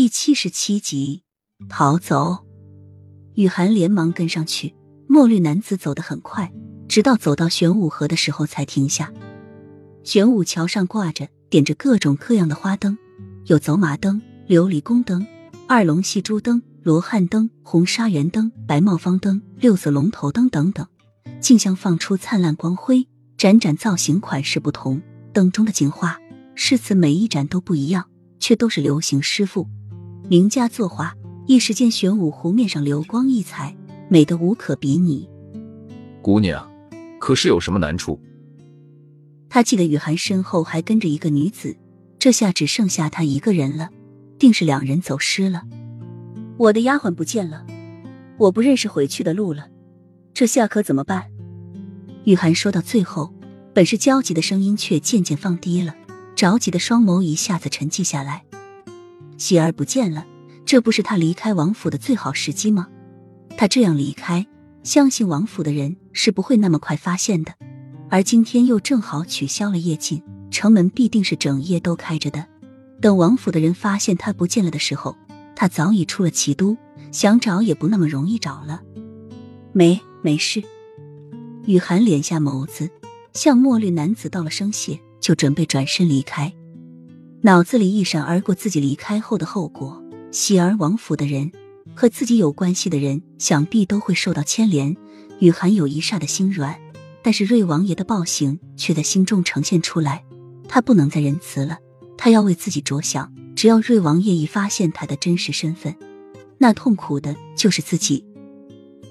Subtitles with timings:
[0.00, 1.24] 第七十七集，
[1.68, 2.46] 逃走。
[3.34, 4.76] 雨涵连忙跟上去，
[5.08, 6.52] 墨绿男子走得很快，
[6.88, 9.12] 直到走到玄武河的时候才停下。
[10.04, 12.96] 玄武桥上挂着、点着各种各样的花灯，
[13.46, 15.26] 有走马灯、琉璃宫灯、
[15.66, 20.86] 二龙戏珠灯、罗汉灯、红纱圆灯、白帽方灯、六色龙头灯等等，
[21.40, 25.02] 竞相放出灿烂光辉，盏盏造型款式不同，
[25.32, 26.20] 灯中的景画
[26.54, 28.08] 诗词每一盏都不一样，
[28.38, 29.68] 却都是流行诗赋。
[30.30, 31.16] 名家作画，
[31.46, 33.74] 一时间玄武湖面上流光溢彩，
[34.10, 35.26] 美得无可比拟。
[36.20, 36.70] 姑娘，
[37.18, 38.20] 可是有什么难处？
[39.48, 41.74] 他记得雨涵身后还跟着一个女子，
[42.18, 43.88] 这下只剩下他一个人了，
[44.38, 45.62] 定是两人走失了。
[46.58, 47.64] 我的丫鬟不见了，
[48.36, 49.68] 我不认识回去的路了，
[50.34, 51.30] 这下可怎么办？
[52.24, 53.32] 雨涵说到最后，
[53.72, 55.94] 本是焦急的声音却渐渐放低了，
[56.36, 58.44] 着急的双眸一下子沉寂下来。
[59.38, 60.26] 喜儿不见了，
[60.66, 62.88] 这不是他离开王府的最好时机吗？
[63.56, 64.46] 他这样离开，
[64.82, 67.54] 相信王府的人是不会那么快发现的。
[68.10, 72.46] 而今天又正好取消了夜禁，城门必定是整夜都开着的。
[73.00, 75.16] 等王府的人发现他不见了的时候，
[75.54, 76.76] 他早已出了齐都，
[77.12, 78.82] 想找也不那么容易找了。
[79.72, 80.62] 没没事。
[81.66, 82.90] 雨涵敛下眸子，
[83.34, 86.52] 向墨绿男子道了声谢，就准备转身离开。
[87.42, 91.52] 脑子里一闪而过自己离开后的后果，喜儿王府的人
[91.94, 94.96] 和自己有关系的人，想必都会受到牵连。
[95.38, 96.76] 雨涵有一霎的心软，
[97.22, 100.24] 但是瑞王爷的暴行却在心中呈现出来。
[100.68, 101.78] 他不能再仁慈了，
[102.16, 103.32] 他要为自己着想。
[103.54, 105.94] 只要瑞王爷一发现他的真实身份，
[106.58, 108.24] 那痛苦的就是自己。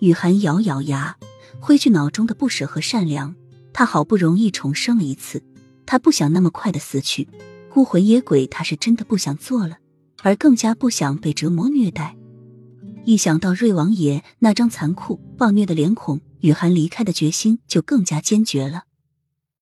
[0.00, 1.16] 雨涵咬咬牙，
[1.60, 3.36] 挥去脑中的不舍和善良。
[3.72, 5.40] 他好不容易重生了一次，
[5.86, 7.28] 他不想那么快的死去。
[7.78, 9.76] 孤魂野鬼，他是真的不想做了，
[10.24, 12.16] 而更加不想被折磨虐待。
[13.04, 18.82] 一想到瑞王爷那张残酷暴虐的脸孔，雨涵离开的决心就更加坚决了。